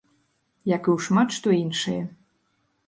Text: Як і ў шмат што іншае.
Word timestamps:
Як 0.75 0.83
і 0.91 0.91
ў 0.95 1.09
шмат 1.09 1.29
што 1.39 1.47
іншае. 1.61 2.01